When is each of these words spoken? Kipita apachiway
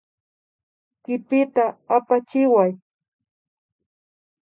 Kipita 1.03 1.65
apachiway 1.95 2.71